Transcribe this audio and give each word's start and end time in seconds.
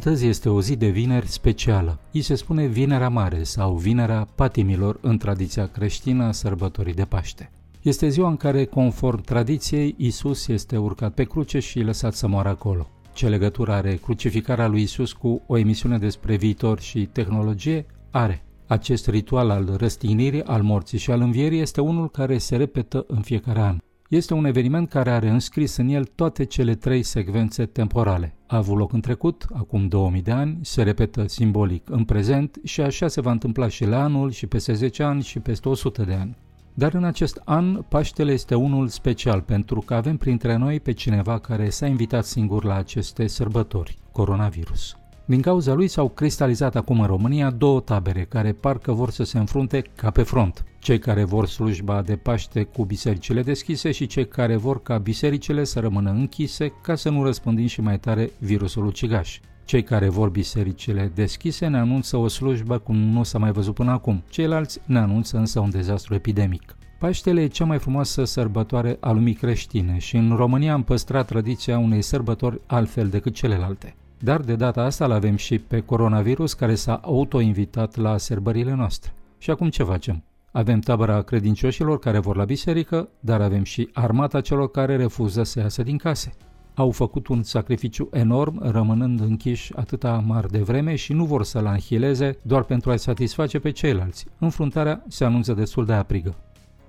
Astăzi 0.00 0.26
este 0.26 0.48
o 0.48 0.60
zi 0.60 0.76
de 0.76 0.88
vineri 0.88 1.26
specială. 1.26 1.98
I 2.10 2.20
se 2.20 2.34
spune 2.34 2.66
Vinerea 2.66 3.08
Mare 3.08 3.42
sau 3.42 3.74
Vinerea 3.74 4.28
Patimilor 4.34 4.98
în 5.00 5.18
tradiția 5.18 5.66
creștină 5.66 6.24
a 6.24 6.32
sărbătorii 6.32 6.94
de 6.94 7.04
Paște. 7.04 7.50
Este 7.82 8.08
ziua 8.08 8.28
în 8.28 8.36
care, 8.36 8.64
conform 8.64 9.22
tradiției, 9.22 9.94
Isus 9.98 10.48
este 10.48 10.76
urcat 10.76 11.14
pe 11.14 11.24
cruce 11.24 11.58
și 11.58 11.80
lăsat 11.80 12.14
să 12.14 12.28
moară 12.28 12.48
acolo. 12.48 12.88
Ce 13.12 13.28
legătură 13.28 13.72
are 13.72 13.94
crucificarea 13.94 14.66
lui 14.66 14.82
Isus 14.82 15.12
cu 15.12 15.42
o 15.46 15.58
emisiune 15.58 15.98
despre 15.98 16.36
viitor 16.36 16.80
și 16.80 17.08
tehnologie? 17.12 17.86
Are. 18.10 18.44
Acest 18.66 19.08
ritual 19.08 19.50
al 19.50 19.74
răstignirii, 19.76 20.44
al 20.44 20.62
morții 20.62 20.98
și 20.98 21.10
al 21.10 21.20
învierii 21.20 21.60
este 21.60 21.80
unul 21.80 22.10
care 22.10 22.38
se 22.38 22.56
repetă 22.56 23.04
în 23.08 23.20
fiecare 23.20 23.60
an. 23.60 23.78
Este 24.10 24.34
un 24.34 24.44
eveniment 24.44 24.88
care 24.88 25.10
are 25.10 25.28
înscris 25.28 25.76
în 25.76 25.88
el 25.88 26.04
toate 26.04 26.44
cele 26.44 26.74
trei 26.74 27.02
secvențe 27.02 27.66
temporale. 27.66 28.34
A 28.46 28.56
avut 28.56 28.78
loc 28.78 28.92
în 28.92 29.00
trecut, 29.00 29.46
acum 29.52 29.88
2000 29.88 30.22
de 30.22 30.30
ani, 30.30 30.58
se 30.62 30.82
repetă 30.82 31.28
simbolic 31.28 31.90
în 31.90 32.04
prezent 32.04 32.58
și 32.64 32.80
așa 32.80 33.08
se 33.08 33.20
va 33.20 33.30
întâmpla 33.30 33.68
și 33.68 33.84
la 33.84 34.02
anul 34.02 34.30
și 34.30 34.46
peste 34.46 34.72
10 34.72 35.02
ani 35.02 35.22
și 35.22 35.38
peste 35.38 35.68
100 35.68 36.02
de 36.02 36.12
ani. 36.12 36.36
Dar 36.74 36.94
în 36.94 37.04
acest 37.04 37.40
an, 37.44 37.82
Paștele 37.82 38.32
este 38.32 38.54
unul 38.54 38.88
special 38.88 39.40
pentru 39.40 39.80
că 39.80 39.94
avem 39.94 40.16
printre 40.16 40.56
noi 40.56 40.80
pe 40.80 40.92
cineva 40.92 41.38
care 41.38 41.68
s-a 41.68 41.86
invitat 41.86 42.24
singur 42.24 42.64
la 42.64 42.74
aceste 42.74 43.26
sărbători, 43.26 43.98
coronavirus. 44.12 44.99
Din 45.30 45.40
cauza 45.40 45.74
lui 45.74 45.88
s-au 45.88 46.08
cristalizat 46.08 46.76
acum 46.76 47.00
în 47.00 47.06
România 47.06 47.50
două 47.50 47.80
tabere 47.80 48.24
care 48.24 48.52
parcă 48.52 48.92
vor 48.92 49.10
să 49.10 49.24
se 49.24 49.38
înfrunte 49.38 49.82
ca 49.96 50.10
pe 50.10 50.22
front. 50.22 50.64
Cei 50.78 50.98
care 50.98 51.24
vor 51.24 51.46
slujba 51.46 52.02
de 52.02 52.16
Paște 52.16 52.62
cu 52.62 52.84
bisericile 52.84 53.42
deschise 53.42 53.90
și 53.90 54.06
cei 54.06 54.28
care 54.28 54.56
vor 54.56 54.82
ca 54.82 54.98
bisericile 54.98 55.64
să 55.64 55.80
rămână 55.80 56.10
închise 56.10 56.72
ca 56.82 56.94
să 56.94 57.10
nu 57.10 57.24
răspândim 57.24 57.66
și 57.66 57.80
mai 57.80 57.98
tare 57.98 58.30
virusul 58.38 58.86
ucigaș. 58.86 59.40
Cei 59.64 59.82
care 59.82 60.08
vor 60.08 60.28
bisericile 60.28 61.12
deschise 61.14 61.66
ne 61.66 61.78
anunță 61.78 62.16
o 62.16 62.28
slujbă 62.28 62.78
cum 62.78 62.96
nu 62.96 63.22
s-a 63.22 63.38
mai 63.38 63.52
văzut 63.52 63.74
până 63.74 63.90
acum. 63.90 64.22
Ceilalți 64.28 64.80
ne 64.84 64.98
anunță 64.98 65.36
însă 65.36 65.60
un 65.60 65.70
dezastru 65.70 66.14
epidemic. 66.14 66.76
Paștele 66.98 67.42
e 67.42 67.46
cea 67.46 67.64
mai 67.64 67.78
frumoasă 67.78 68.24
sărbătoare 68.24 68.96
a 69.00 69.10
lumii 69.10 69.34
creștine 69.34 69.98
și 69.98 70.16
în 70.16 70.36
România 70.36 70.72
am 70.72 70.82
păstrat 70.82 71.26
tradiția 71.26 71.78
unei 71.78 72.02
sărbători 72.02 72.60
altfel 72.66 73.08
decât 73.08 73.34
celelalte. 73.34 73.94
Dar 74.22 74.40
de 74.40 74.56
data 74.56 74.82
asta 74.82 75.04
îl 75.04 75.12
avem 75.12 75.36
și 75.36 75.58
pe 75.58 75.80
coronavirus 75.80 76.52
care 76.52 76.74
s-a 76.74 76.94
autoinvitat 76.94 77.96
la 77.96 78.16
sărbările 78.16 78.74
noastre. 78.74 79.12
Și 79.38 79.50
acum 79.50 79.68
ce 79.68 79.82
facem? 79.82 80.22
Avem 80.52 80.80
tabăra 80.80 81.22
credincioșilor 81.22 81.98
care 81.98 82.18
vor 82.18 82.36
la 82.36 82.44
biserică, 82.44 83.08
dar 83.20 83.40
avem 83.40 83.62
și 83.62 83.88
armata 83.92 84.40
celor 84.40 84.70
care 84.70 84.96
refuză 84.96 85.42
să 85.42 85.58
iasă 85.58 85.82
din 85.82 85.96
case. 85.96 86.32
Au 86.74 86.90
făcut 86.90 87.26
un 87.26 87.42
sacrificiu 87.42 88.08
enorm, 88.12 88.70
rămânând 88.70 89.20
închiși 89.20 89.76
atâta 89.76 90.22
mari 90.26 90.50
de 90.50 90.58
vreme 90.58 90.94
și 90.94 91.12
nu 91.12 91.24
vor 91.24 91.44
să-l 91.44 91.66
anhileze 91.66 92.38
doar 92.42 92.62
pentru 92.62 92.90
a-i 92.90 92.98
satisface 92.98 93.58
pe 93.58 93.70
ceilalți. 93.70 94.26
Înfruntarea 94.38 95.04
se 95.08 95.24
anunță 95.24 95.52
destul 95.52 95.84
de 95.84 95.92
aprigă. 95.92 96.34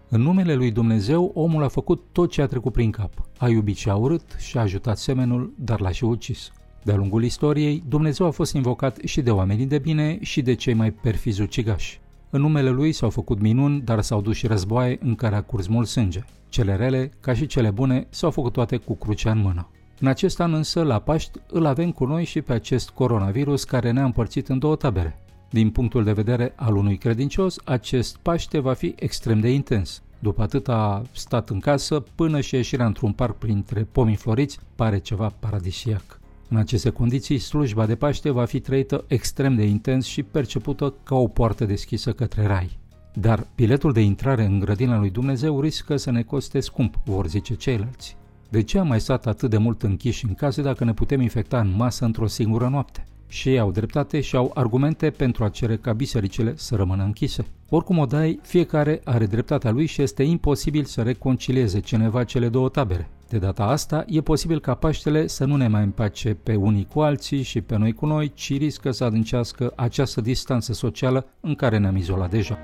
În 0.10 0.22
numele 0.22 0.54
lui 0.54 0.72
Dumnezeu, 0.72 1.32
omul 1.34 1.64
a 1.64 1.68
făcut 1.68 2.04
tot 2.12 2.32
ce 2.32 2.42
a 2.42 2.46
trecut 2.46 2.74
prin 2.74 2.92
cap. 2.92 3.14
A 3.38 3.48
iubit 3.50 3.76
și 3.76 3.90
a 3.90 3.96
urât 3.96 4.36
și 4.38 4.58
a 4.58 4.62
ajutat 4.62 4.98
semenul, 4.98 5.54
dar 5.58 5.80
l-a 5.80 5.92
și 5.92 6.04
ucis. 6.04 6.52
De-a 6.84 6.96
lungul 6.96 7.24
istoriei, 7.24 7.84
Dumnezeu 7.88 8.26
a 8.26 8.32
fost 8.32 8.54
invocat 8.54 8.98
și 9.06 9.22
de 9.22 9.32
oamenii 9.32 9.66
de 9.66 9.80
bine 9.80 10.18
și 10.22 10.42
de 10.42 10.54
cei 10.54 10.74
mai 10.74 10.92
perfizi 10.92 11.42
ucigași. 11.42 12.00
În 12.30 12.42
numele 12.42 12.70
lui 12.70 12.92
s-au 12.92 13.10
făcut 13.10 13.42
minuni, 13.42 13.82
dar 13.82 14.02
s-au 14.02 14.22
dus 14.22 14.36
și 14.36 14.48
războaie 14.48 14.98
în 15.02 15.16
care 15.16 15.36
a 15.36 15.42
curs 15.42 15.68
mult 15.68 15.88
sânge. 15.88 16.24
Cele 16.50 16.76
rele, 16.76 17.12
ca 17.20 17.34
și 17.34 17.46
cele 17.46 17.72
bune, 17.72 18.08
s-au 18.10 18.32
făcut 18.32 18.54
toate 18.54 18.78
cu 18.78 18.96
crucea 18.96 19.32
în 19.32 19.42
mână. 19.42 19.70
În 20.00 20.08
acest 20.08 20.40
an 20.40 20.54
însă, 20.54 20.84
la 20.84 21.00
Paști, 21.00 21.40
îl 21.48 21.66
avem 21.66 21.92
cu 21.92 22.06
noi 22.06 22.26
și 22.26 22.42
pe 22.42 22.54
acest 22.54 22.90
coronavirus 22.90 23.64
care 23.64 23.92
ne-a 23.92 24.04
împărțit 24.04 24.50
în 24.50 24.60
două 24.60 24.76
tabere. 24.76 25.20
Din 25.50 25.70
punctul 25.70 26.04
de 26.04 26.12
vedere 26.12 26.54
al 26.56 26.76
unui 26.76 26.98
credincios, 26.98 27.58
acest 27.64 28.18
Paște 28.18 28.60
va 28.60 28.74
fi 28.74 28.96
extrem 29.00 29.40
de 29.40 29.54
intens. 29.54 30.02
După 30.20 30.42
atât 30.42 30.68
a 30.68 31.02
stat 31.12 31.50
în 31.50 31.60
casă, 31.60 32.04
până 32.16 32.42
și 32.42 32.56
ieșirea 32.56 32.86
într-un 32.86 33.12
parc 33.12 33.38
printre 33.38 33.88
pomii 33.92 34.16
floriți 34.16 34.60
pare 34.76 35.00
ceva 35.00 35.34
paradisiac. 35.40 36.21
În 36.54 36.58
aceste 36.58 36.90
condiții, 36.90 37.38
slujba 37.38 37.86
de 37.86 37.96
Paște 37.96 38.30
va 38.30 38.46
fi 38.46 38.60
trăită 38.60 39.04
extrem 39.08 39.56
de 39.56 39.66
intens 39.66 40.06
și 40.06 40.24
percepută 40.24 40.94
ca 41.04 41.16
o 41.16 41.28
poartă 41.28 41.66
deschisă 41.66 42.12
către 42.12 42.46
rai. 42.46 42.78
Dar 43.14 43.48
biletul 43.56 43.94
de 43.94 44.02
intrare 44.02 44.46
în 44.46 44.60
grădina 44.60 44.98
lui 44.98 45.10
Dumnezeu 45.10 45.62
riscă 45.62 45.98
să 45.98 46.12
ne 46.12 46.22
coste 46.22 46.60
scump, 46.60 46.96
vor 47.06 47.28
zice 47.28 47.56
ceilalți. 47.56 48.16
De 48.50 48.64
ce 48.64 48.80
am 48.80 48.88
mai 48.88 49.00
stat 49.00 49.26
atât 49.26 49.50
de 49.50 49.58
mult 49.58 49.84
închiși 49.84 50.26
în 50.26 50.34
case 50.34 50.62
dacă 50.62 50.84
ne 50.84 50.94
putem 50.94 51.22
infecta 51.22 51.60
în 51.60 51.74
masă 51.76 52.06
într-o 52.06 52.28
singură 52.28 52.68
noapte? 52.68 53.06
Și 53.28 53.50
ei 53.50 53.60
au 53.60 53.72
dreptate 53.72 54.22
și 54.22 54.36
au 54.36 54.52
argumente 54.54 55.10
pentru 55.10 55.44
a 55.44 55.50
cere 55.50 55.78
ca 55.78 55.94
bisericile 55.94 56.54
să 56.56 56.76
rămână 56.76 57.04
închise. 57.04 57.46
Oricum 57.70 57.98
o 57.98 58.06
dai, 58.06 58.40
fiecare 58.42 59.02
are 59.04 59.26
dreptatea 59.26 59.72
lui 59.72 59.86
și 59.86 60.02
este 60.02 60.24
imposibil 60.24 60.84
să 60.84 61.02
reconcilieze 61.02 61.80
cineva 61.80 62.24
cele 62.24 62.50
două 62.50 62.70
tabere. 62.70 63.10
De 63.32 63.38
data 63.38 63.64
asta, 63.64 64.06
e 64.08 64.22
posibil 64.22 64.60
ca 64.60 64.74
Paștele 64.74 65.28
să 65.28 65.46
nu 65.46 65.56
ne 65.56 65.68
mai 65.68 65.84
împace 65.84 66.34
pe 66.34 66.56
unii 66.56 66.88
cu 66.94 67.00
alții 67.00 67.42
și 67.42 67.62
pe 67.62 67.78
noi 67.78 67.94
cu 67.94 68.06
noi, 68.06 68.32
ci 68.34 68.58
riscă 68.58 68.92
să 68.92 69.04
adâncească 69.04 69.74
această 69.76 70.22
distanță 70.22 70.74
socială 70.74 71.26
în 71.40 71.56
care 71.56 71.78
ne-am 71.78 71.96
izolat 71.96 72.30
deja. 72.30 72.58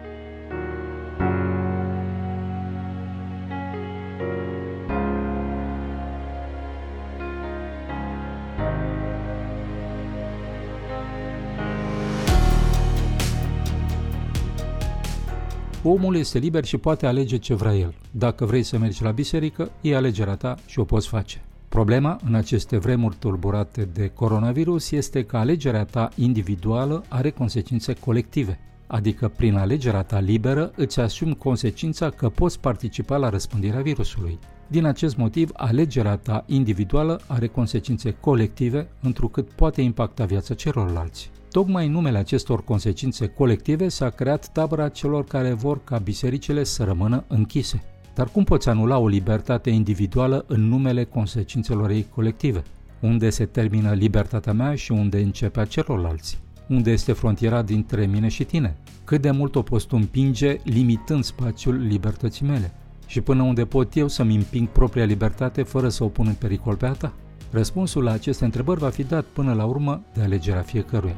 Omul 15.89 16.15
este 16.15 16.37
liber 16.37 16.65
și 16.65 16.77
poate 16.77 17.05
alege 17.05 17.37
ce 17.37 17.53
vrea 17.53 17.75
el. 17.75 17.93
Dacă 18.11 18.45
vrei 18.45 18.63
să 18.63 18.77
mergi 18.77 19.03
la 19.03 19.11
biserică, 19.11 19.71
e 19.81 19.95
alegerea 19.95 20.35
ta 20.35 20.55
și 20.65 20.79
o 20.79 20.83
poți 20.83 21.07
face. 21.07 21.41
Problema 21.69 22.19
în 22.27 22.35
aceste 22.35 22.77
vremuri 22.77 23.15
tulburate 23.19 23.89
de 23.93 24.07
coronavirus 24.07 24.91
este 24.91 25.23
că 25.23 25.37
alegerea 25.37 25.85
ta 25.85 26.09
individuală 26.15 27.03
are 27.07 27.29
consecințe 27.29 27.93
colective, 27.93 28.59
adică 28.87 29.27
prin 29.27 29.55
alegerea 29.55 30.03
ta 30.03 30.19
liberă 30.19 30.71
îți 30.75 30.99
asumi 30.99 31.35
consecința 31.35 32.09
că 32.09 32.29
poți 32.29 32.59
participa 32.59 33.17
la 33.17 33.29
răspândirea 33.29 33.81
virusului. 33.81 34.39
Din 34.67 34.85
acest 34.85 35.17
motiv, 35.17 35.49
alegerea 35.53 36.17
ta 36.17 36.43
individuală 36.47 37.21
are 37.27 37.47
consecințe 37.47 38.11
colective, 38.19 38.87
întrucât 39.01 39.49
poate 39.51 39.81
impacta 39.81 40.25
viața 40.25 40.53
celorlalți. 40.53 41.29
Tocmai 41.57 41.85
în 41.85 41.91
numele 41.91 42.17
acestor 42.17 42.63
consecințe 42.63 43.27
colective 43.27 43.87
s-a 43.87 44.09
creat 44.09 44.47
tabăra 44.47 44.89
celor 44.89 45.25
care 45.25 45.53
vor 45.53 45.83
ca 45.83 45.97
bisericile 45.97 46.63
să 46.63 46.83
rămână 46.83 47.23
închise. 47.27 47.83
Dar 48.15 48.27
cum 48.27 48.43
poți 48.43 48.69
anula 48.69 48.97
o 48.97 49.07
libertate 49.07 49.69
individuală 49.69 50.45
în 50.47 50.67
numele 50.67 51.03
consecințelor 51.03 51.89
ei 51.89 52.07
colective? 52.15 52.63
Unde 52.99 53.29
se 53.29 53.45
termină 53.45 53.91
libertatea 53.91 54.53
mea 54.53 54.75
și 54.75 54.91
unde 54.91 55.19
începe 55.19 55.59
a 55.59 55.65
celorlalți? 55.65 56.39
Unde 56.67 56.91
este 56.91 57.11
frontiera 57.11 57.61
dintre 57.61 58.05
mine 58.05 58.27
și 58.27 58.43
tine? 58.43 58.77
Cât 59.03 59.21
de 59.21 59.31
mult 59.31 59.55
o 59.55 59.61
poți 59.61 59.87
tu 59.87 59.95
împinge 59.95 60.57
limitând 60.63 61.23
spațiul 61.23 61.75
libertății 61.87 62.45
mele? 62.45 62.73
Și 63.07 63.21
până 63.21 63.43
unde 63.43 63.65
pot 63.65 63.95
eu 63.95 64.07
să-mi 64.07 64.35
împing 64.35 64.67
propria 64.67 65.05
libertate 65.05 65.63
fără 65.63 65.89
să 65.89 66.03
o 66.03 66.07
pun 66.07 66.27
în 66.27 66.33
pericol 66.33 66.75
pe 66.75 66.85
a 66.85 66.91
ta? 66.91 67.13
Răspunsul 67.51 68.03
la 68.03 68.11
aceste 68.11 68.45
întrebări 68.45 68.79
va 68.79 68.89
fi 68.89 69.03
dat 69.03 69.23
până 69.23 69.53
la 69.53 69.65
urmă 69.65 70.01
de 70.13 70.21
alegerea 70.21 70.61
fiecăruia. 70.61 71.15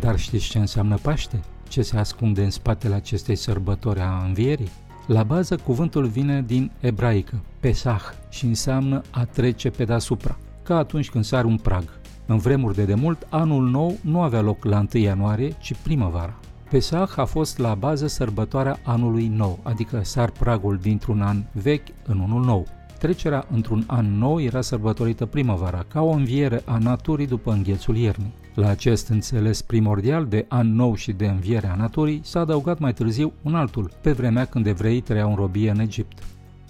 Dar 0.00 0.18
știți 0.18 0.48
ce 0.48 0.58
înseamnă 0.58 0.96
Paște? 1.02 1.40
Ce 1.68 1.82
se 1.82 1.96
ascunde 1.96 2.42
în 2.42 2.50
spatele 2.50 2.94
acestei 2.94 3.36
sărbători 3.36 4.00
a 4.00 4.22
învierii? 4.26 4.70
La 5.06 5.22
bază, 5.22 5.56
cuvântul 5.56 6.06
vine 6.06 6.42
din 6.42 6.70
ebraică, 6.80 7.40
pesach, 7.60 8.12
și 8.28 8.44
înseamnă 8.44 9.02
a 9.10 9.24
trece 9.24 9.70
pe 9.70 9.84
deasupra, 9.84 10.38
ca 10.62 10.76
atunci 10.76 11.10
când 11.10 11.24
sar 11.24 11.44
un 11.44 11.56
prag. 11.56 11.84
În 12.26 12.38
vremuri 12.38 12.74
de 12.74 12.84
demult, 12.84 13.26
anul 13.30 13.68
nou 13.68 13.96
nu 14.00 14.20
avea 14.20 14.40
loc 14.40 14.64
la 14.64 14.86
1 14.94 15.02
ianuarie, 15.02 15.56
ci 15.60 15.74
primăvara. 15.82 16.34
Pesach 16.70 17.18
a 17.18 17.24
fost 17.24 17.58
la 17.58 17.74
bază 17.74 18.06
sărbătoarea 18.06 18.78
anului 18.84 19.26
nou, 19.26 19.58
adică 19.62 20.00
sar 20.04 20.30
pragul 20.30 20.76
dintr-un 20.76 21.20
an 21.20 21.42
vechi 21.52 21.88
în 22.06 22.18
unul 22.18 22.44
nou. 22.44 22.66
Trecerea 22.98 23.46
într-un 23.52 23.84
an 23.86 24.18
nou 24.18 24.40
era 24.40 24.60
sărbătorită 24.60 25.26
primăvara, 25.26 25.84
ca 25.88 26.00
o 26.02 26.10
înviere 26.10 26.62
a 26.64 26.78
naturii 26.78 27.26
după 27.26 27.52
înghețul 27.52 27.96
iernii. 27.96 28.32
La 28.58 28.68
acest 28.68 29.08
înțeles 29.08 29.62
primordial 29.62 30.26
de 30.26 30.44
an 30.48 30.74
nou 30.74 30.94
și 30.94 31.12
de 31.12 31.26
înviere 31.26 31.66
a 31.66 31.74
naturii 31.74 32.20
s-a 32.24 32.40
adăugat 32.40 32.78
mai 32.78 32.92
târziu 32.92 33.32
un 33.42 33.54
altul, 33.54 33.90
pe 34.00 34.12
vremea 34.12 34.44
când 34.44 34.66
evreii 34.66 35.00
trăiau 35.00 35.30
în 35.30 35.36
robie 35.36 35.70
în 35.70 35.80
Egipt. 35.80 36.18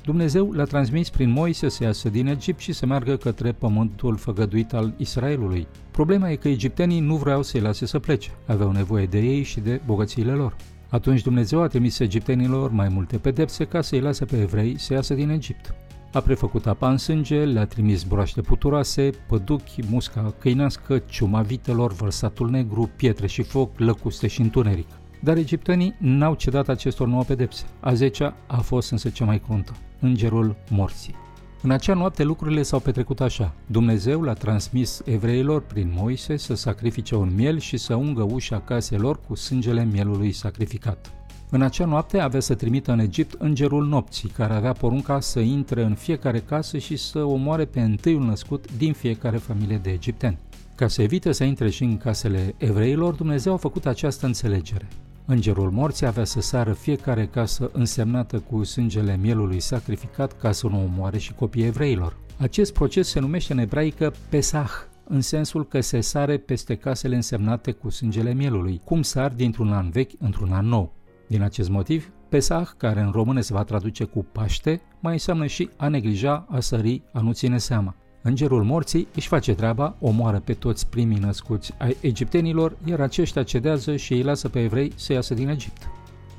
Dumnezeu 0.05 0.53
l-a 0.53 0.65
transmis 0.65 1.11
prin 1.11 1.31
Moise 1.31 1.69
să 1.69 1.85
iasă 1.85 2.09
din 2.09 2.27
Egipt 2.27 2.59
și 2.59 2.73
să 2.73 2.87
meargă 2.87 3.17
către 3.17 3.53
pământul 3.53 4.17
făgăduit 4.17 4.73
al 4.73 4.95
Israelului. 4.97 5.67
Problema 5.91 6.31
e 6.31 6.37
că 6.37 6.49
egiptenii 6.49 7.01
nu 7.01 7.17
vreau 7.17 7.43
să-i 7.43 7.61
lase 7.61 7.87
să 7.87 7.99
plece, 7.99 8.31
aveau 8.47 8.73
nevoie 8.73 9.07
de 9.07 9.19
ei 9.19 9.43
și 9.43 9.61
de 9.61 9.81
bogățiile 9.87 10.33
lor. 10.33 10.57
Atunci 10.89 11.23
Dumnezeu 11.23 11.63
a 11.63 11.67
trimis 11.67 11.99
egiptenilor 11.99 12.71
mai 12.71 12.89
multe 12.89 13.19
pedepse 13.19 13.65
ca 13.65 13.81
să-i 13.81 14.01
lase 14.01 14.25
pe 14.25 14.41
evrei 14.41 14.79
să 14.79 14.93
iasă 14.93 15.15
din 15.15 15.31
Egipt. 15.31 15.75
A 16.13 16.21
prefăcut 16.21 16.67
apa 16.67 16.91
în 16.91 16.97
sânge, 16.97 17.45
le-a 17.45 17.67
trimis 17.67 18.03
broaște 18.03 18.41
puturoase, 18.41 19.11
păduchi, 19.27 19.81
musca 19.91 20.35
câinească, 20.39 20.99
ciuma 20.99 21.43
vitelor, 21.43 21.93
vărsatul 21.93 22.51
negru, 22.51 22.91
pietre 22.97 23.27
și 23.27 23.43
foc, 23.43 23.79
lăcuste 23.79 24.27
și 24.27 24.41
întuneric. 24.41 24.89
Dar 25.21 25.37
egiptenii 25.37 25.95
n-au 25.99 26.35
cedat 26.35 26.69
acestor 26.69 27.07
nouă 27.07 27.23
pedepse. 27.23 27.65
A 27.81 27.95
zecea 27.95 28.37
a 28.47 28.61
fost 28.61 28.91
însă 28.91 29.09
cea 29.09 29.25
mai 29.25 29.41
cruntă, 29.41 29.77
îngerul 30.01 30.57
morții. 30.71 31.15
În 31.63 31.71
acea 31.71 31.95
noapte 31.95 32.23
lucrurile 32.23 32.63
s-au 32.63 32.81
petrecut 32.81 33.21
așa. 33.21 33.55
Dumnezeu 33.67 34.23
l-a 34.23 34.33
transmis 34.33 35.03
evreilor 35.05 35.63
prin 35.63 35.93
Moise 35.97 36.37
să 36.37 36.55
sacrifice 36.55 37.15
un 37.15 37.35
miel 37.35 37.59
și 37.59 37.77
să 37.77 37.95
ungă 37.95 38.23
ușa 38.23 38.61
caselor 38.61 39.21
cu 39.27 39.35
sângele 39.35 39.85
mielului 39.85 40.33
sacrificat. 40.33 41.18
În 41.51 41.63
acea 41.63 41.85
noapte 41.85 42.19
avea 42.19 42.41
să 42.41 42.55
trimită 42.55 42.93
în 42.93 42.99
Egipt 42.99 43.41
îngerul 43.41 43.87
nopții, 43.87 44.29
care 44.29 44.53
avea 44.53 44.73
porunca 44.73 45.21
să 45.21 45.41
intre 45.41 45.83
în 45.83 45.95
fiecare 45.95 46.39
casă 46.39 46.79
și 46.79 46.97
să 46.97 47.25
omoare 47.25 47.65
pe 47.65 47.81
întâiul 47.81 48.25
născut 48.25 48.77
din 48.77 48.93
fiecare 48.93 49.37
familie 49.37 49.79
de 49.83 49.91
egipteni. 49.91 50.39
Ca 50.75 50.89
să 50.89 51.03
evite 51.03 51.33
să 51.33 51.45
intre 51.45 51.71
și 51.71 51.83
în 51.83 51.97
casele 51.97 52.55
evreilor, 52.57 53.15
Dumnezeu 53.15 53.53
a 53.53 53.57
făcut 53.57 53.87
această 53.87 54.27
înțelegere. 54.27 54.89
Îngerul 55.25 55.71
morții 55.71 56.07
avea 56.07 56.25
să 56.25 56.41
sară 56.41 56.73
fiecare 56.73 57.27
casă 57.27 57.71
însemnată 57.73 58.39
cu 58.39 58.65
sângele 58.65 59.17
mielului 59.17 59.61
sacrificat 59.61 60.39
ca 60.39 60.53
să 60.53 60.67
nu 60.67 60.85
omoare 60.85 61.19
și 61.19 61.35
copiii 61.35 61.67
evreilor. 61.67 62.17
Acest 62.39 62.73
proces 62.73 63.09
se 63.09 63.21
numește 63.21 63.53
în 63.53 63.59
ebraică 63.59 64.13
Pesach, 64.29 64.73
în 65.05 65.21
sensul 65.21 65.67
că 65.67 65.81
se 65.81 66.01
sare 66.01 66.37
peste 66.37 66.75
casele 66.75 67.15
însemnate 67.15 67.73
cu 67.73 67.91
sângele 67.91 68.35
mielului, 68.35 68.81
cum 68.85 69.03
sar 69.03 69.31
dintr-un 69.31 69.73
an 69.73 69.91
vechi 69.91 70.13
într-un 70.19 70.53
an 70.53 70.67
nou. 70.67 70.97
Din 71.29 71.43
acest 71.43 71.69
motiv, 71.69 72.11
Pesach, 72.29 72.71
care 72.77 73.01
în 73.01 73.11
română 73.11 73.41
se 73.41 73.53
va 73.53 73.65
traduce 73.65 74.05
cu 74.05 74.27
Paște, 74.33 74.81
mai 75.01 75.13
înseamnă 75.13 75.47
și 75.47 75.71
a 75.77 75.89
neglija, 75.89 76.47
a 76.51 76.61
sări, 76.61 77.03
a 77.13 77.21
nu 77.21 77.33
ține 77.33 77.59
seama. 77.59 77.95
Îngerul 78.23 78.65
morții 78.65 79.09
își 79.15 79.29
face 79.29 79.55
treaba, 79.55 79.97
omoară 80.01 80.39
pe 80.39 80.53
toți 80.53 80.89
primii 80.89 81.19
născuți 81.19 81.75
ai 81.79 81.97
egiptenilor, 82.01 82.77
iar 82.85 83.01
aceștia 83.01 83.43
cedează 83.43 83.97
și 83.97 84.13
îi 84.13 84.23
lasă 84.23 84.49
pe 84.49 84.63
evrei 84.63 84.93
să 84.97 85.13
iasă 85.13 85.35
din 85.35 85.49
Egipt. 85.49 85.91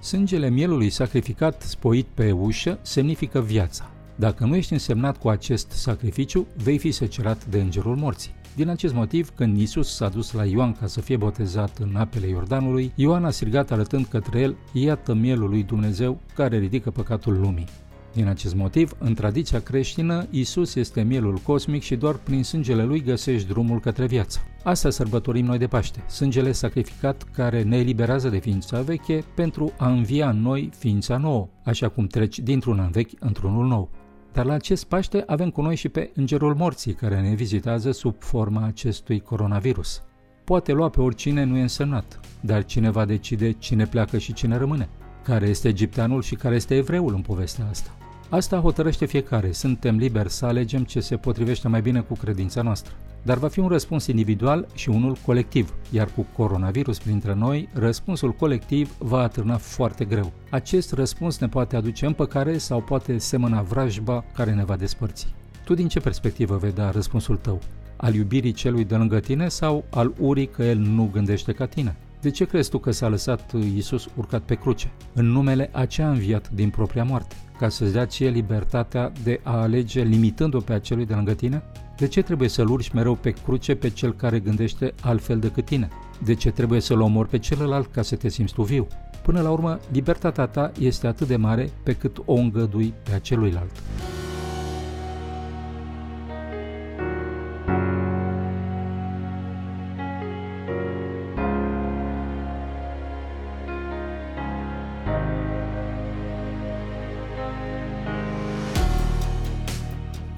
Sângele 0.02 0.50
mielului 0.50 0.90
sacrificat 0.90 1.62
spoit 1.62 2.06
pe 2.14 2.32
ușă 2.32 2.80
semnifică 2.82 3.42
viața. 3.42 3.90
Dacă 4.16 4.46
nu 4.46 4.56
ești 4.56 4.74
însemnat 4.74 5.18
cu 5.18 5.30
acest 5.30 5.72
sacrificiu, 5.72 6.48
vei 6.64 6.78
fi 6.78 6.92
secerat 6.92 7.46
de 7.46 7.60
îngerul 7.60 7.96
morții. 7.96 8.32
Din 8.56 8.70
acest 8.70 8.94
motiv, 8.94 9.30
când 9.36 9.60
Isus 9.60 9.96
s-a 9.96 10.10
dus 10.10 10.32
la 10.32 10.46
Ioan 10.46 10.72
ca 10.72 10.88
să 10.88 11.02
fie 11.02 11.18
botezat 11.18 11.78
în 11.78 11.96
apele 11.96 12.28
Iordanului, 12.28 12.92
Ioan 12.96 13.26
a 13.26 13.30
strigat 13.30 13.72
arătând 13.72 14.06
către 14.06 14.40
el, 14.40 14.56
iată 14.74 15.14
mielul 15.14 15.50
lui 15.50 15.64
Dumnezeu 15.64 16.20
care 16.36 16.58
ridică 16.58 16.92
păcatul 16.92 17.40
lumii. 17.40 17.66
Din 18.14 18.28
acest 18.28 18.56
motiv, 18.56 18.96
în 19.00 19.14
tradiția 19.14 19.60
creștină, 19.62 20.26
Isus 20.30 20.76
este 20.76 21.02
mielul 21.02 21.38
cosmic 21.38 21.82
și 21.82 21.96
doar 21.96 22.16
prin 22.16 22.44
sângele 22.44 22.84
lui 22.84 23.04
găsești 23.04 23.48
drumul 23.48 23.80
către 23.80 24.06
viață. 24.06 24.40
Asta 24.64 24.90
sărbătorim 24.90 25.46
noi 25.46 25.58
de 25.58 25.68
Paște, 25.68 26.04
sângele 26.08 26.52
sacrificat 26.52 27.24
care 27.34 27.64
ne 27.64 27.78
eliberează 27.78 28.30
de 28.30 28.38
ființa 28.38 28.82
veche 28.82 29.24
pentru 29.36 29.72
a 29.78 29.90
învia 29.90 30.30
în 30.30 30.42
noi 30.42 30.70
ființa 30.78 31.18
nouă, 31.18 31.48
așa 31.64 31.90
cum 31.90 32.08
treci 32.08 32.40
dintr-un 32.40 32.80
an 32.80 32.92
vechi 32.92 33.12
într-unul 33.20 33.68
nou. 33.68 33.90
Dar 34.32 34.46
la 34.46 34.54
acest 34.54 34.84
Paște 34.84 35.24
avem 35.28 35.50
cu 35.50 35.62
noi 35.62 35.76
și 35.76 35.90
pe 35.90 36.12
Îngerul 36.16 36.56
Morții, 36.56 36.94
care 36.94 37.22
ne 37.22 37.34
vizitează 37.34 37.92
sub 37.92 38.16
forma 38.20 38.66
acestui 38.66 39.20
coronavirus. 39.20 40.04
Poate 40.44 40.72
lua 40.72 40.90
pe 40.90 41.02
oricine 41.02 41.44
nu 41.44 41.58
e 41.58 41.62
însemnat, 41.62 42.20
dar 42.42 42.66
cine 42.66 42.90
va 42.90 43.06
decide 43.06 43.52
cine 43.52 43.86
pleacă 43.86 44.18
și 44.18 44.34
cine 44.34 44.58
rămâne? 44.58 44.90
Care 45.24 45.48
este 45.48 45.68
egipteanul 45.68 46.22
și 46.22 46.36
care 46.36 46.56
este 46.56 46.76
evreul 46.76 47.14
în 47.14 47.22
povestea 47.22 47.68
asta? 47.70 47.99
Asta 48.32 48.60
hotărăște 48.60 49.06
fiecare, 49.06 49.52
suntem 49.52 49.98
liberi 49.98 50.32
să 50.32 50.46
alegem 50.46 50.84
ce 50.84 51.00
se 51.00 51.16
potrivește 51.16 51.68
mai 51.68 51.82
bine 51.82 52.00
cu 52.00 52.14
credința 52.14 52.62
noastră. 52.62 52.94
Dar 53.24 53.38
va 53.38 53.48
fi 53.48 53.60
un 53.60 53.68
răspuns 53.68 54.08
individual 54.08 54.68
și 54.74 54.90
unul 54.90 55.18
colectiv, 55.26 55.74
iar 55.92 56.08
cu 56.16 56.26
coronavirus 56.36 57.00
printre 57.00 57.34
noi, 57.34 57.70
răspunsul 57.74 58.32
colectiv 58.32 58.96
va 58.98 59.22
atârna 59.22 59.58
foarte 59.58 60.06
greu. 60.06 60.32
Acest 60.50 60.94
răspuns 60.94 61.40
ne 61.40 61.48
poate 61.48 61.76
aduce 61.76 62.06
împăcare 62.06 62.58
sau 62.58 62.82
poate 62.82 63.18
semăna 63.18 63.62
vrajba 63.62 64.24
care 64.34 64.54
ne 64.54 64.64
va 64.64 64.76
despărți. 64.76 65.34
Tu 65.64 65.74
din 65.74 65.88
ce 65.88 66.00
perspectivă 66.00 66.58
vei 66.58 66.72
da 66.72 66.92
răspunsul 66.92 67.38
tău? 67.38 67.60
Al 67.96 68.14
iubirii 68.14 68.52
celui 68.52 68.86
de 68.86 68.96
lângă 68.96 69.20
tine 69.20 69.48
sau 69.48 69.84
al 69.90 70.14
urii 70.20 70.48
că 70.48 70.64
el 70.64 70.78
nu 70.78 71.10
gândește 71.14 71.52
ca 71.52 71.66
tine? 71.66 71.96
De 72.22 72.30
ce 72.30 72.46
crezi 72.46 72.70
tu 72.70 72.78
că 72.78 72.92
s-a 72.92 73.08
lăsat 73.08 73.54
Iisus 73.54 74.10
urcat 74.16 74.42
pe 74.42 74.56
cruce? 74.56 74.92
În 75.14 75.26
numele 75.26 75.70
a 75.74 75.86
ce 75.86 76.02
a 76.02 76.10
înviat 76.10 76.50
din 76.50 76.70
propria 76.70 77.04
moarte? 77.04 77.36
Ca 77.60 77.70
să-ți 77.70 77.92
dea 77.92 78.06
ție 78.06 78.30
libertatea 78.30 79.12
de 79.24 79.40
a 79.44 79.58
alege 79.62 80.02
limitând-o 80.02 80.60
pe 80.60 80.74
acelui 80.74 81.06
de 81.06 81.14
lângă 81.14 81.34
tine? 81.34 81.64
De 81.98 82.08
ce 82.08 82.22
trebuie 82.22 82.50
să-l 82.50 82.70
urci 82.70 82.90
mereu 82.90 83.16
pe 83.16 83.30
cruce 83.30 83.76
pe 83.76 83.90
cel 83.90 84.14
care 84.14 84.40
gândește 84.40 84.94
altfel 85.02 85.40
decât 85.40 85.66
tine? 85.66 85.90
De 86.24 86.34
ce 86.36 86.52
trebuie 86.52 86.80
să-l 86.80 87.02
omori 87.02 87.30
pe 87.30 87.40
celălalt 87.40 87.92
ca 87.92 88.02
să 88.02 88.16
te 88.16 88.30
simți 88.30 88.54
tu 88.54 88.62
viu? 88.62 88.88
Până 89.24 89.42
la 89.42 89.50
urmă, 89.50 89.80
libertatea 89.92 90.46
ta 90.46 90.72
este 90.80 91.08
atât 91.08 91.28
de 91.28 91.36
mare 91.36 91.70
pe 91.84 91.94
cât 91.94 92.18
o 92.26 92.34
îngădui 92.34 92.94
pe 93.04 93.12
aceluilalt. 93.12 93.72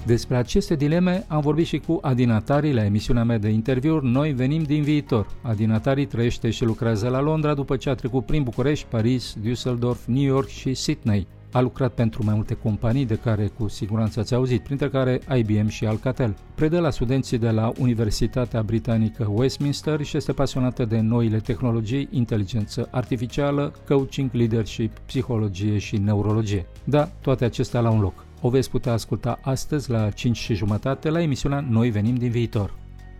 Despre 0.05 0.35
aceste 0.35 0.75
dileme 0.75 1.25
am 1.27 1.41
vorbit 1.41 1.65
și 1.65 1.77
cu 1.77 1.99
Adinatari 2.01 2.73
la 2.73 2.85
emisiunea 2.85 3.23
mea 3.23 3.37
de 3.37 3.49
interviuri 3.49 4.05
Noi 4.05 4.31
venim 4.31 4.63
din 4.63 4.83
viitor. 4.83 5.27
Adinatari 5.41 6.05
trăiește 6.05 6.49
și 6.49 6.63
lucrează 6.63 7.07
la 7.07 7.21
Londra 7.21 7.53
după 7.53 7.75
ce 7.75 7.89
a 7.89 7.95
trecut 7.95 8.25
prin 8.25 8.43
București, 8.43 8.85
Paris, 8.89 9.35
Düsseldorf, 9.43 10.05
New 10.05 10.23
York 10.23 10.47
și 10.47 10.73
Sydney. 10.73 11.27
A 11.51 11.59
lucrat 11.59 11.93
pentru 11.93 12.25
mai 12.25 12.33
multe 12.35 12.53
companii 12.53 13.05
de 13.05 13.15
care 13.15 13.47
cu 13.57 13.67
siguranță 13.67 14.19
ați 14.19 14.33
auzit, 14.33 14.63
printre 14.63 14.89
care 14.89 15.21
IBM 15.35 15.67
și 15.67 15.85
Alcatel. 15.85 16.35
Predă 16.55 16.79
la 16.79 16.89
studenții 16.89 17.37
de 17.37 17.49
la 17.49 17.71
Universitatea 17.79 18.63
Britanică 18.63 19.31
Westminster 19.35 20.01
și 20.03 20.17
este 20.17 20.31
pasionată 20.31 20.85
de 20.85 20.99
noile 20.99 21.37
tehnologii, 21.37 22.07
inteligență 22.11 22.87
artificială, 22.91 23.73
coaching, 23.87 24.29
leadership, 24.33 24.97
psihologie 25.05 25.77
și 25.77 25.97
neurologie. 25.97 26.65
Da, 26.83 27.09
toate 27.21 27.45
acestea 27.45 27.79
la 27.79 27.89
un 27.89 27.99
loc 27.99 28.25
o 28.41 28.49
veți 28.49 28.69
putea 28.69 28.93
asculta 28.93 29.39
astăzi 29.41 29.89
la 29.89 30.09
5 30.09 30.37
și 30.37 30.53
jumătate 30.53 31.09
la 31.09 31.21
emisiunea 31.21 31.65
Noi 31.69 31.89
venim 31.89 32.15
din 32.15 32.29
viitor. 32.29 32.73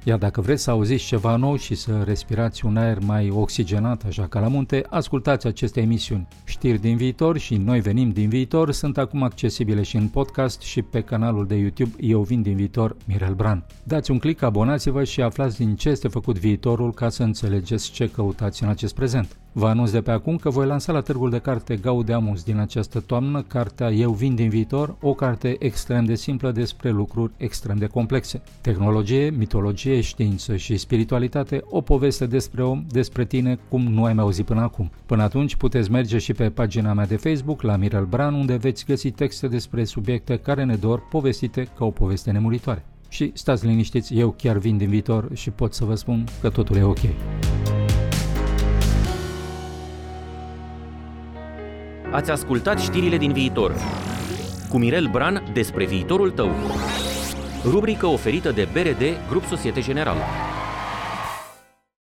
Iar 0.03 0.17
dacă 0.17 0.41
vreți 0.41 0.63
să 0.63 0.71
auziți 0.71 1.05
ceva 1.05 1.35
nou 1.35 1.55
și 1.55 1.75
să 1.75 2.03
respirați 2.05 2.65
un 2.65 2.77
aer 2.77 2.97
mai 3.05 3.29
oxigenat, 3.29 4.03
așa 4.03 4.27
ca 4.27 4.39
la 4.39 4.47
munte, 4.47 4.85
ascultați 4.89 5.47
aceste 5.47 5.81
emisiuni. 5.81 6.27
Știri 6.43 6.79
din 6.79 6.97
viitor 6.97 7.37
și 7.37 7.55
Noi 7.55 7.79
venim 7.79 8.09
din 8.09 8.29
viitor 8.29 8.71
sunt 8.71 8.97
acum 8.97 9.23
accesibile 9.23 9.81
și 9.81 9.95
în 9.95 10.07
podcast 10.07 10.61
și 10.61 10.81
pe 10.81 11.01
canalul 11.01 11.47
de 11.47 11.55
YouTube 11.55 11.91
Eu 11.99 12.21
vin 12.21 12.41
din 12.41 12.55
viitor, 12.55 12.95
Mirel 13.07 13.33
Bran. 13.33 13.65
Dați 13.83 14.11
un 14.11 14.19
click, 14.19 14.41
abonați-vă 14.41 15.03
și 15.03 15.21
aflați 15.21 15.57
din 15.57 15.75
ce 15.75 15.89
este 15.89 16.07
făcut 16.07 16.39
viitorul 16.39 16.93
ca 16.93 17.09
să 17.09 17.23
înțelegeți 17.23 17.91
ce 17.91 18.09
căutați 18.09 18.63
în 18.63 18.69
acest 18.69 18.95
prezent. 18.95 19.40
Vă 19.53 19.67
anunț 19.67 19.91
de 19.91 20.01
pe 20.01 20.11
acum 20.11 20.35
că 20.35 20.49
voi 20.49 20.65
lansa 20.65 20.91
la 20.91 21.01
Târgul 21.01 21.29
de 21.29 21.39
Carte 21.39 21.75
Gaudeamus 21.75 22.43
din 22.43 22.57
această 22.57 22.99
toamnă 22.99 23.41
cartea 23.41 23.91
Eu 23.91 24.11
vin 24.11 24.35
din 24.35 24.49
viitor, 24.49 24.95
o 25.01 25.13
carte 25.13 25.55
extrem 25.59 26.05
de 26.05 26.15
simplă 26.15 26.51
despre 26.51 26.89
lucruri 26.89 27.31
extrem 27.37 27.77
de 27.77 27.85
complexe. 27.85 28.41
Tehnologie, 28.61 29.29
mitologie, 29.29 30.01
știință 30.01 30.55
și 30.55 30.77
spiritualitate, 30.77 31.63
o 31.69 31.81
poveste 31.81 32.25
despre 32.25 32.63
om, 32.63 32.85
despre 32.89 33.25
tine, 33.25 33.59
cum 33.69 33.81
nu 33.81 34.03
ai 34.03 34.13
mai 34.13 34.23
auzit 34.23 34.45
până 34.45 34.61
acum. 34.61 34.91
Până 35.05 35.23
atunci 35.23 35.55
puteți 35.55 35.91
merge 35.91 36.17
și 36.17 36.33
pe 36.33 36.49
pagina 36.49 36.93
mea 36.93 37.05
de 37.05 37.15
Facebook, 37.15 37.61
la 37.61 37.75
Mirel 37.75 38.05
Bran, 38.05 38.33
unde 38.33 38.55
veți 38.55 38.85
găsi 38.85 39.11
texte 39.11 39.47
despre 39.47 39.83
subiecte 39.83 40.37
care 40.37 40.63
ne 40.63 40.75
dor 40.75 41.07
povestite 41.09 41.67
ca 41.77 41.85
o 41.85 41.91
poveste 41.91 42.31
nemuritoare. 42.31 42.85
Și 43.09 43.31
stați 43.33 43.65
liniștiți, 43.65 44.15
eu 44.15 44.35
chiar 44.37 44.57
vin 44.57 44.77
din 44.77 44.89
viitor 44.89 45.29
și 45.33 45.49
pot 45.49 45.73
să 45.73 45.85
vă 45.85 45.95
spun 45.95 46.23
că 46.41 46.49
totul 46.49 46.75
e 46.75 46.83
ok. 46.83 46.99
Ați 52.11 52.31
ascultat 52.31 52.79
știrile 52.79 53.17
din 53.17 53.33
viitor. 53.33 53.75
Cu 54.69 54.77
Mirel 54.77 55.07
Bran 55.11 55.43
despre 55.53 55.85
viitorul 55.85 56.31
tău. 56.31 56.49
Rubrică 57.63 58.05
oferită 58.05 58.51
de 58.51 58.67
BRD 58.73 59.03
Grup 59.29 59.43
Societe 59.43 59.81
Generală. 59.81 60.19